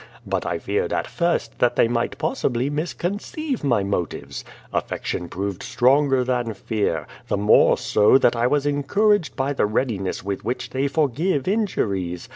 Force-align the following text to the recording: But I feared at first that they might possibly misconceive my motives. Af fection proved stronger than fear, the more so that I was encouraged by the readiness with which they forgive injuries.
But 0.25 0.47
I 0.47 0.57
feared 0.57 0.91
at 0.93 1.05
first 1.05 1.59
that 1.59 1.75
they 1.75 1.87
might 1.87 2.17
possibly 2.17 2.71
misconceive 2.71 3.63
my 3.63 3.83
motives. 3.83 4.43
Af 4.73 4.87
fection 4.87 5.29
proved 5.29 5.61
stronger 5.61 6.23
than 6.23 6.55
fear, 6.55 7.05
the 7.27 7.37
more 7.37 7.77
so 7.77 8.17
that 8.17 8.35
I 8.35 8.47
was 8.47 8.65
encouraged 8.65 9.35
by 9.35 9.53
the 9.53 9.67
readiness 9.67 10.23
with 10.23 10.43
which 10.43 10.71
they 10.71 10.87
forgive 10.87 11.47
injuries. 11.47 12.27